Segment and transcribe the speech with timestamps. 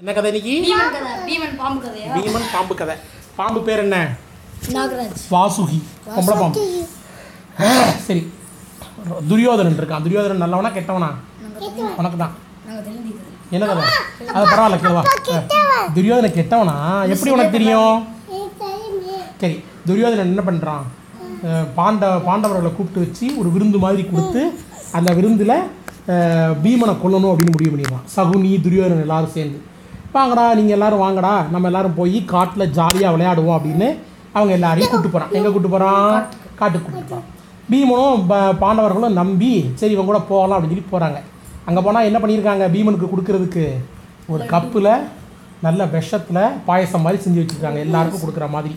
[0.00, 0.52] என்ன கதை இன்னைக்கு?
[0.64, 2.10] பீமன் கதை பீமன் பாம்பு கதையா?
[2.16, 2.94] பீமன் பாம்பு கதை.
[3.38, 3.96] பாம்பு பேர் என்ன?
[5.32, 5.78] வாசுகி.
[6.16, 6.60] பொம்பளை பாம்பு.
[8.06, 8.22] சரி.
[9.30, 10.04] துரியோதனன் இருக்கான்.
[10.04, 11.08] துரியோதனன் நல்லவனா கெட்டவனா?
[12.00, 12.34] உனக்கு தான்
[13.54, 13.82] என்ன கதை?
[14.34, 15.02] அது பரவாயில்ல கேவா
[15.96, 16.76] துரியோதன கெட்டவனா.
[17.14, 17.98] எப்படி உனக்கு தெரியும்?
[19.42, 19.56] சரி
[19.88, 20.84] துரியோதனன் என்ன பண்ணுறான்
[21.78, 24.44] பாண்ட பாண்டவர்களை கூப்பிட்டு வச்சு ஒரு விருந்து மாதிரி கொடுத்து
[24.98, 25.56] அந்த விருந்தில்
[26.66, 29.58] பீமனை கொல்லணும் அப்படின்னு முடிவு பண்ணிடுறான் சகுனி துரியோதனன் எல்லாரும் சேர்ந்து.
[30.16, 31.32] வாங்கடா நீங்கள் எல்லாரும் வாங்கடா.
[31.52, 33.88] நம்ம எல்லாரும் போய் காட்டில் ஜாலியாக விளையாடுவோம் அப்படின்னு
[34.36, 36.14] அவங்க எல்லாரையும் கூப்பிட்டு போகிறான் எங்கே கூப்பிட்டு போகிறான்
[36.60, 36.84] காட்டுக்கு.
[36.86, 37.26] கூப்பிட்டு போகிறான்
[37.70, 38.20] பீமனும்
[38.62, 41.18] பாண்டவர்களும் நம்பி சரி இவங்க கூட போகலாம் அப்படின்னு சொல்லி போகிறாங்க
[41.68, 42.66] அங்கே போனால் என்ன பண்ணியிருக்காங்க?
[42.74, 43.64] பீமனுக்கு கொடுக்கறதுக்கு
[44.32, 44.92] ஒரு கப்பில்
[45.66, 47.80] நல்ல விஷத்தில் பாயசம் மாதிரி செஞ்சு வச்சுருக்காங்க.
[47.86, 48.72] எல்லாருக்கும் கொடுக்குற மாதிரி.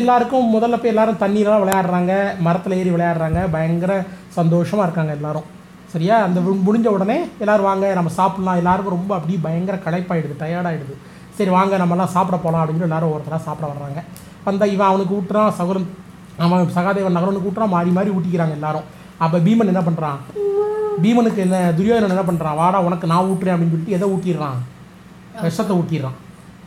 [0.00, 2.12] எல்லாருக்கும் முதல்ல போய் எல்லாரும் தண்ணீரெல்லாம் விளையாடுறாங்க.
[2.46, 3.40] மரத்தில் ஏறி விளையாடுறாங்க.
[3.54, 3.92] பயங்கர
[4.38, 5.48] சந்தோஷமாக இருக்காங்க எல்லாரும்.
[5.92, 6.16] சரியா?
[6.26, 8.58] அந்த முடிஞ்ச உடனே எல்லாரும் வாங்க நம்ம சாப்பிட்லாம்.
[8.62, 10.94] எல்லாருக்கும் ரொம்ப அப்படியே பயங்கர களைப்பாயிடுது டயர்டாகிடுது
[11.38, 14.00] சரி வாங்க நம்மலாம் சாப்பிட போகலாம் அப்படின்னு எல்லாரும் ஒருத்தராக சாப்பிட வர்றாங்க.
[14.46, 15.88] வந்தால் இவன் அவனுக்கு ஊட்டுறான் சகுரம்
[16.44, 18.86] அவன் சகாதேவன் நகரனுக்கு ஊட்டுறான் மாறி மாறி ஊட்டிக்கிறாங்க எல்லாரும்.
[19.24, 20.20] அப்போ பீமன் என்ன பண்ணுறான்
[21.02, 24.58] பீமனுக்கு என்ன துரியோதனன் என்ன பண்ணுறான் வாடா உனக்கு நான் ஊட்டுறேன் அப்படின்னு சொல்லிட்டு எதை ஊட்டிடுறான்?
[25.46, 26.16] விஷத்தை ஊட்டிடுறான்.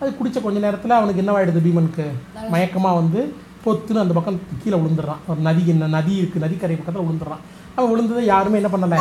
[0.01, 2.05] அது குடித்த கொஞ்ச நேரத்தில் அவனுக்கு என்னவாயிடுது பீமனுக்கு?
[2.53, 3.19] மயக்கமாக வந்து
[3.65, 5.21] பொத்துன்னு அந்த பக்கம் கீழே விழுந்துடுறான்.
[5.31, 7.43] ஒரு நதி என்ன நதி இருக்குது நதிக்கரை பக்கத்தில் விழுந்துடுறான்.
[7.75, 8.97] அவன் விழுந்ததை யாருமே என்ன பண்ணலை?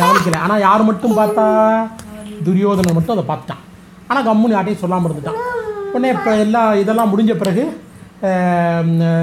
[0.00, 0.38] கவனிக்கல.
[0.44, 1.44] ஆனால் யார் மட்டும் பார்த்தா?
[2.46, 3.62] துரியோதனன் மட்டும் அதை பார்த்துட்டான்.
[4.10, 5.40] ஆனால் கம்முன்னு யார்ட்டையும் சொல்லாமல் இருந்துட்டான்.
[5.94, 7.64] உடனே இப்போ எல்லாம் இதெல்லாம் முடிஞ்ச பிறகு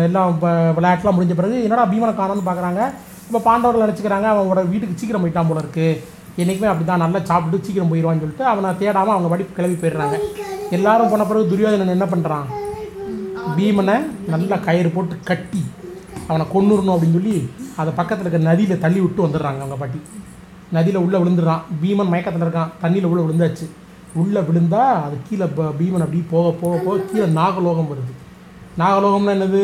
[0.08, 2.82] எல்லாம் இப்போ விளையாட்டுலாம் முடிஞ்ச பிறகு என்னடா பீமனை காணோன்னு பார்க்குறாங்க
[3.28, 6.00] இப்போ பாண்டவர்கள் நினச்சிக்கிறாங்க அவனோட வீட்டுக்கு சீக்கிரம் போயிட்டான் போல இருக்குது
[6.42, 10.18] என்றைக்குமே அப்படி தான் நல்லா சாப்பிட்டு சீக்கிரம் போயிடுவான்னு சொல்லிட்டு அவனை தேடாமல் அவங்க படி கிளம்பி போயிடுறாங்க.
[10.78, 12.48] எல்லாரும் போன பிறகு துரியோதனன் என்ன பண்ணுறான்
[13.58, 13.96] பீமனை
[14.34, 15.62] நல்லா கயிறு போட்டு கட்டி
[16.28, 17.36] அவனை கொண்டுடணும் அப்படின்னு சொல்லி
[17.82, 20.00] அதை பக்கத்தில் இருக்க நதியில் தள்ளி விட்டு வந்துடுறாங்க அவங்க பாட்டி.
[20.76, 21.64] நதியில் உள்ளே விழுந்துடுறான்.
[21.82, 22.72] பீமன் மயக்கத்தில் இருக்கான்.
[22.84, 23.66] தண்ணியில் உள்ளே விழுந்தாச்சு.
[24.22, 25.46] உள்ளே விழுந்தா அது கீழே
[25.80, 28.14] பீமன் அப்படியே போக போக போக கீழே நாகலோகம் வருது.
[28.82, 29.64] நாகலோகம்னா என்னது?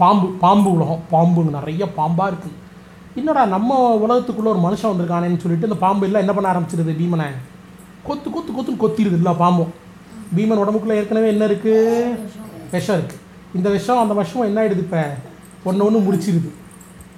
[0.00, 1.02] பாம்பு பாம்பு உலகம்.
[1.12, 2.60] பாம்புங்க நிறைய பாம்பாக இருக்குது
[3.20, 3.72] என்னடா நம்ம
[4.04, 7.26] உலகத்துக்குள்ளே ஒரு மனுஷன் வந்திருக்கானேன்னு சொல்லிட்டு இந்த பாம்பு எல்லாம் என்ன பண்ண ஆரம்பிச்சிருது பீமனை?
[8.06, 9.72] கொத்து கொத்து கொத்துன்னு கொத்திடுது இல்லை பாம்பும்.
[10.36, 12.16] பீமன் உடம்புக்குள்ளே ஏற்கனவே என்ன இருக்குது
[12.72, 13.22] விஷம் இருக்குது
[13.58, 15.02] இந்த விஷம் அந்த விஷம் என்ன ஆயிடுது இப்போ?
[15.68, 16.50] ஒன்று ஒன்று முடிச்சிருது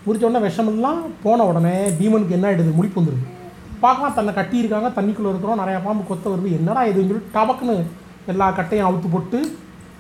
[0.06, 3.24] முடிச்ச உடனே விஷமெல்லாம் போன உடனே பீமனுக்கு என்ன ஆகிடுது முடிப்பு வந்துடுது
[3.82, 6.50] பார்க்கலாம் தன்னை கட்டியிருக்காங்க தண்ணிக்குள்ளே இருக்கிறோம் நிறையா பாம்பு கொத்த வருது.
[6.58, 7.74] என்னடா இதுன்னு சொல்லி டபக்குன்னு
[8.32, 9.38] எல்லா கட்டையும் அவுத்து போட்டு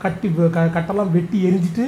[0.04, 1.84] கட்டி க கட்டெல்லாம் வெட்டி எரிஞ்சிட்டு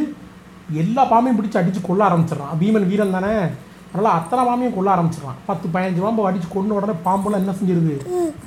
[0.83, 2.55] எல்லா பாம்பையும் பிடிச்சி அடித்து கொள்ள ஆரம்பிச்சிடறான்.
[2.61, 3.33] பீமன் வீரன் தானே?
[3.93, 5.39] அதனால் அத்தனை பாம்பையும் கொள்ள ஆரம்பிச்சிடறான்.
[5.47, 7.95] பத்து பதினஞ்சு பாம்பு அடித்து கொண்டு உடனே பாம்புலாம் என்ன செஞ்சிருது?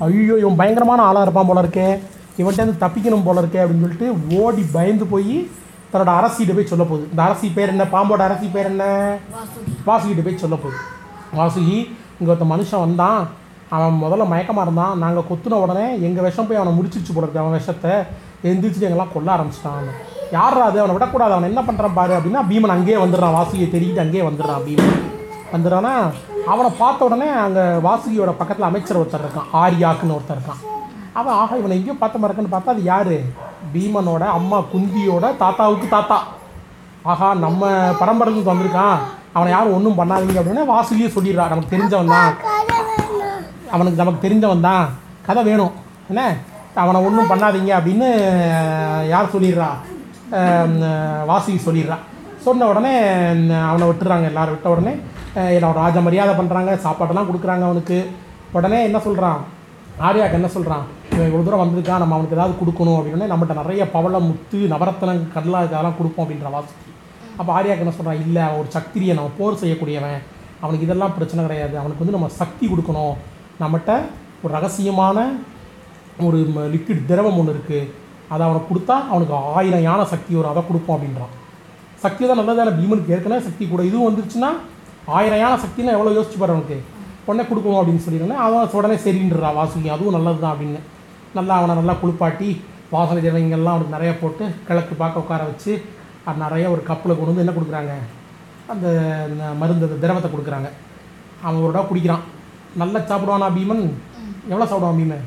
[0.06, 1.88] ஐயோ இவன் பயங்கரமான ஆளாக இருப்பான் போல இருக்கே.
[2.40, 4.08] இவன்கிட்ட தப்பிக்கணும் போல இருக்கே அப்படின்னு சொல்லிட்டு
[4.42, 5.34] ஓடி பயந்து போய்
[5.92, 7.08] தன்னோட அரசிகிட்ட போய் சொல்ல போகுது.
[7.10, 7.84] இந்த அரசி பேர் என்ன?
[7.84, 8.84] பாம்போட அரசி பேர் என்ன?
[9.36, 9.72] வாசுகி.
[9.86, 10.78] வாசுகிட்ட போய் சொல்ல போகுது.
[11.38, 11.76] வாசுகி
[12.18, 13.20] இங்கே ஒருத்த மனுஷன் வந்தான்.
[13.68, 14.98] அவன் முதல்ல மயக்கமாக இருந்தான்.
[14.98, 17.42] நாங்கள் கொத்துன உடனே எங்கள் விஷம் போய் அவனை முடிச்சிருச்சு போல இருக்கு.
[17.42, 17.92] அவன் விஷத்தை
[18.50, 19.92] எந்திரிச்சு எங்கெல்லாம் கொல்ல ஆரம்பிச்சிட்டான்
[20.32, 20.78] யாரா அது?
[20.80, 21.32] அவனை விடக்கூடாது.
[21.32, 23.36] அவன் என்ன பண்ணுறான் பாரு அப்படின்னா பீமன் அங்கேயே வந்துடுறான்.
[23.38, 25.00] வாசுகியை தெரிவிட்டு அங்கேயே வந்துடுறான் பீமன்.
[25.54, 25.94] வந்துடுறானா?
[26.46, 29.50] அவனை பார்த்த உடனே அங்கே வாசுகியோட பக்கத்தில் அமைச்சர் ஒருத்தர் இருக்கான்.
[29.52, 30.62] ஆரியாக்குன்னு ஒருத்தர் இருக்கான்.
[31.12, 33.16] அவன் ஆஹா இவனை எங்கேயோ பார்த்த மறக்கன்னு பார்த்தா அது யார்?
[33.72, 36.18] பீமனோட அம்மா குந்தியோட தாத்தாவுக்கு தாத்தா.
[37.12, 38.98] ஆஹா நம்ம பரம்பரைக்கு வந்திருக்கான்.
[39.36, 41.44] அவனை யாரும் ஒன்றும் பண்ணாதீங்க அப்படின்னா வாசுகியே சொல்லிடுறா.
[41.52, 42.32] நமக்கு தெரிஞ்சவன் தான்
[43.74, 44.84] அவனுக்கு நமக்கு தெரிஞ்சவன் தான்
[45.26, 45.72] கதை வேணும்.
[46.10, 46.22] என்ன?
[46.82, 48.08] அவனை ஒன்றும் பண்ணாதீங்க அப்படின்னு
[49.12, 49.70] யார் சொல்லிடுறா?
[51.30, 51.96] வாசுகி சொல்லிடுறா.
[52.44, 52.92] சொன்ன உடனே
[53.70, 54.54] அவனை விட்டுறாங்க எல்லாரும்.
[54.56, 54.94] விட்ட உடனே
[55.56, 57.98] என்னோட ராஜ மரியாதை பண்ணுறாங்க சாப்பாடெல்லாம் கொடுக்குறாங்க அவனுக்கு.
[58.58, 59.40] உடனே என்ன சொல்கிறான்
[60.08, 64.18] ஆர்யாக்கு என்ன சொல்கிறான் இவன் இவ்வளோ தூரம் வந்திருக்கான் நம்ம அவனுக்கு ஏதாவது கொடுக்கணும் அப்படின்னு நம்மகிட்ட நிறைய பவள
[64.28, 66.90] முத்து நவரத்தனம் கடலா இதெல்லாம் கொடுப்போம் அப்படின்ற வாசுகி.
[67.38, 70.18] அப்போ ஆர்யாக்கு என்ன சொல்கிறான் இல்லை அவன் ஒரு சக்திரியை நம்ம போர் செய்யக்கூடியவன்.
[70.62, 71.74] அவனுக்கு இதெல்லாம் பிரச்சனை கிடையாது.
[71.80, 73.14] அவனுக்கு வந்து நம்ம சக்தி கொடுக்கணும்.
[73.62, 73.92] நம்மகிட்ட
[74.42, 75.18] ஒரு ரகசியமான
[76.26, 76.38] ஒரு
[76.74, 77.90] லிக்விட் திரவம் ஒன்று இருக்குது
[78.32, 80.52] அதை அவனுக்கு கொடுத்தா அவனுக்கு ஆயிரம் யானை சக்தி வரும்.
[80.52, 81.32] அதை கொடுப்போம் அப்படின்றான்.
[82.04, 83.82] சக்தி தான் நல்லதான பீமனுக்கு ஏற்கனவே சக்தி கூட.
[83.90, 84.50] இதுவும் வந்துருச்சுன்னா
[85.18, 86.78] ஆயிரம் யானை சக்தினா எவ்வளோ யோசிச்சு பாரு அவனுக்கு.
[87.26, 90.80] உடனே கொடுக்கணும் அப்படின்னு சொல்லிடுறேன் அவன் உடனே சரின்றா வாசுகி அதுவும் நல்லது தான் அப்படின்னு.
[91.38, 92.48] நல்லா அவனை நல்லா குளிப்பாட்டி
[92.94, 95.72] வாசனை திரவியங்கள்லாம் அவனுக்கு நிறைய போட்டு கிழக்கு பார்க்க உட்கார வச்சு
[96.26, 97.92] அது நிறைய ஒரு கப்பில் கொண்டு வந்து என்ன கொடுக்குறாங்க?
[98.72, 98.86] அந்த
[99.60, 100.68] மருந்து அந்த திரவத்தை கொடுக்குறாங்க.
[101.46, 102.24] அவன் ஒரு குடிக்கிறான்.
[102.80, 103.84] நல்லா சாப்பிடுவானா பீமன்?
[104.50, 105.24] எவ்வளோ சாப்பிடுவான் பீமன்?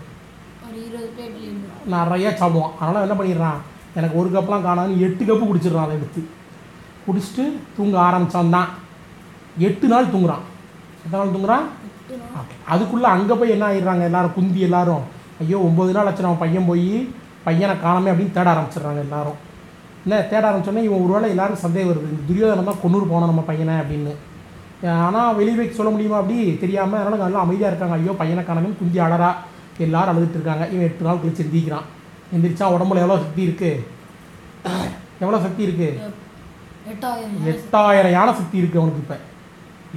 [1.96, 2.74] நிறையா சாப்பிடுவான்.
[2.82, 3.60] அதனால் என்ன பண்ணிடுறான்?
[4.00, 6.22] எனக்கு ஒரு கப்லாம் காணாதுன்னு எட்டு கப்பு குடிச்சிடுறான் அதை எடுத்து.
[7.08, 7.46] குடிச்சிட்டு
[7.78, 8.70] தூங்க ஆரம்பித்தான் தான்
[9.68, 10.46] எட்டு நாள் தூங்குறான்.
[11.06, 11.66] எத்தனை நாள் தூங்குறான்
[12.40, 12.56] ஓகே.
[12.74, 14.04] அதுக்குள்ளே அங்கே போய் என்ன ஆயிடுறாங்க?
[14.10, 15.04] எல்லாரும் குந்தி எல்லாரும்.
[15.42, 16.88] ஐயோ ஒம்பது நாள் ஆச்சு நம்ம பையன் போய்
[17.48, 19.38] பையனை காணாமே அப்படின்னு தேட ஆரம்பிச்சிடுறாங்க எல்லாரும்.
[20.06, 22.10] என்ன தேட ஆரம்பிச்சோன்னே இவன் ஒருவேளை எல்லாரும் சந்தேகம் வருது.
[22.14, 24.14] இந்த துரியோதனன் தான் கொன்னூர் போனோம் நம்ம பையனை அப்படின்னு.
[25.08, 26.38] ஆனால் வெளியே வைக்க சொல்ல முடியுமா அப்படி?
[26.64, 27.98] தெரியாமல் அதனால் நல்லா அமைதியாக இருக்காங்க.
[28.00, 29.30] ஐயோ பையனை காணாமல் குந்தி அழறா.
[29.86, 30.66] எல்லாரும் அழுதுட்டு இருக்காங்க.
[30.74, 31.88] இவன் எட்டு நாள் கழிச்சு எந்திரிக்கிறான்
[32.36, 33.84] எந்திரிச்சா உடம்புல எவ்வளோ சக்தி இருக்குது
[35.24, 35.90] எவ்வளோ சக்தி இருக்குது
[36.94, 37.46] எட்டாயிரம்.
[37.52, 38.16] எட்டாயிரம்.
[38.18, 39.18] யானை சக்தி இருக்குது அவனுக்கு இப்போ.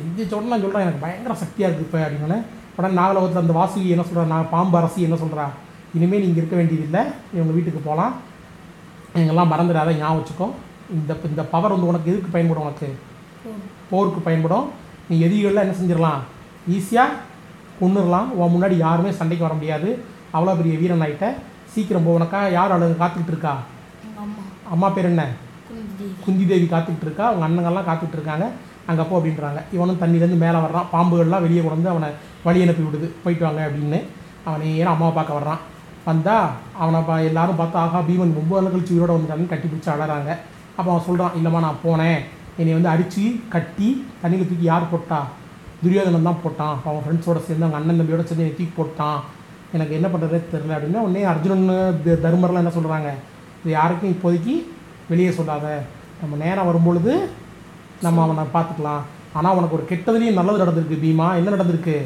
[0.02, 2.38] உடனே நான் சொல்கிறேன் எனக்கு பயங்கர சக்தியாக இருக்குது இப்போ அப்படின்னே
[2.76, 5.46] உடனே நாகலோகத்தில் அந்த வாசுகி என்ன சொல்கிறா நான் பாம்பு அரசி என்ன சொல்கிறா
[5.96, 7.02] இனிமேல் நீங்கள் இருக்க வேண்டியதில்லை
[7.36, 8.14] இவங்க வீட்டுக்கு போகலாம்
[9.20, 10.48] எங்கெல்லாம் மறந்துடாத ஞாபகம் வச்சுக்கோ.
[10.96, 12.88] இந்த இந்த பவர் வந்து உனக்கு எதுக்கு பயன்படும் உனக்கு?
[13.90, 14.66] போருக்கு பயன்படும்.
[15.08, 16.20] நீ எதிரிகள்லாம் என்ன செஞ்சிடலாம்?
[16.76, 17.16] ஈஸியாக
[17.80, 19.88] கொண்டுடலாம் உன் முன்னாடி யாருமே சண்டைக்கு வர முடியாது.
[20.34, 21.26] அவ்வளோ பெரிய வீரன் ஆகிட்ட
[21.72, 22.12] சீக்கிரம் போ.
[22.18, 23.54] உனக்கா யார் அழகு காத்துக்கிட்டு இருக்கா?
[24.74, 24.88] அம்மா.
[24.96, 25.24] பேர் என்ன?
[26.24, 26.66] குந்தி தேவி.
[26.74, 27.26] காத்துக்கிட்டு இருக்கா.
[27.30, 28.46] அவங்க அண்ணங்கள்லாம் காத்துக்கிட்டு இருக்காங்க.
[28.88, 29.60] அங்கே போ அப்படின்றாங்க.
[29.72, 30.86] இவனும் தண்ணியிலேருந்து மேலே வர்றான்.
[30.92, 32.08] பாம்புகள்லாம் வெளியே கொண்டு வந்து அவனை
[32.44, 33.10] வழி அனுப்பி விடுது.
[33.24, 34.02] போயிட்டு வாங்க அப்படின்னு
[34.44, 35.58] அவன் நேரம் அம்மாவை பார்க்க வர்றான்.
[36.04, 36.48] வந்தால்
[36.78, 40.30] அவனை பா எல்லாரும் பார்த்தா ஆகா பீமன் ரொம்ப நாள் கழிச்சு உயிரோட வந்துட்டாங்கன்னு கட்டி பிடிச்சி அழகிறாங்க
[40.76, 42.18] அப்போ அவன் சொல்கிறான் இல்லைம்மா நான் போனேன்.
[42.56, 45.26] என்னை வந்து அடித்து கட்டி தண்ணியில் தூக்கி யார் போட்டா?
[45.82, 46.76] துரியோதனன் தான் போட்டான்.
[46.84, 49.20] அவன் ஃப்ரெண்ட்ஸோட சேர்ந்து அவங்க அண்ணன் தம்பியோட சேர்ந்து என்னை தூக்கி போட்டான்.
[49.72, 51.66] எனக்கு என்ன பண்ணுறதே தெரில அப்படின்னா உடனே அர்ஜுனன்
[52.04, 53.10] த- என்ன சொல்கிறாங்க
[53.62, 54.64] இது யாருக்கும் இப்போதைக்கு
[55.08, 55.82] வெளியே சொல்லாத.
[56.20, 57.28] நம்ம நேரம் வரும்பொழுது
[58.02, 59.00] நம்ம அவனை பார்த்துக்கலாம்.
[59.32, 61.34] ஆனால் உனக்கு ஒரு கெட்டதுலேயும் நல்லது நடந்திருக்கு பீமா.
[61.36, 61.96] என்ன நடந்திருக்கு?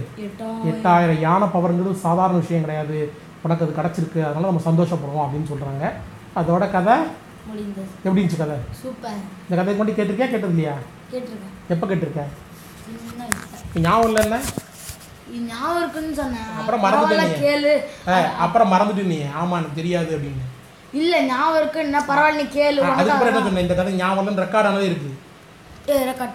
[0.71, 1.21] எட்டாயிரம்.
[1.21, 3.13] யானை பவருங்கிறது சாதாரண விஷயம் கிடையாது.
[3.43, 4.25] உனக்கு அது கிடச்சிருக்கு.
[4.25, 5.85] அதனால் நம்ம சந்தோஷப்படுவோம் அப்படின்னு சொல்கிறாங்க
[6.37, 6.97] அதோட கதை?
[8.05, 8.57] எப்படி இருந்துச்சு கதை?
[8.71, 9.19] சூப்பர்.
[9.51, 10.75] இந்த கதைக்கு மட்டும் கேட்டிருக்கியா கேட்டது இல்லையா
[11.13, 11.53] கேட்டிருக்கேன்.
[11.69, 12.21] எப்போ கேட்டிருக்க?
[13.75, 14.39] ஞாபகம் இல்லை என்ன?
[15.47, 16.49] ஞாபகம் இருக்குன்னு சொன்னேன்.
[16.59, 17.27] அப்புறம் மறந்துட்டே.
[17.45, 17.73] கேளு.
[18.39, 20.45] அப்புறம் மறந்துட்டு நீ ஆமாம் எனக்கு தெரியாது அப்படின்னு.
[20.93, 21.81] இல்ல ஞாபகம் இருக்கு.
[21.81, 22.83] என்ன பரவாயில்ல நீ கேளு.
[22.85, 23.63] ஆ, அதுக்கப்புறம் என்ன சொன்னேன்?
[23.63, 24.39] இந்த கதை ஞாபகம்
[25.87, 26.33] いやなんか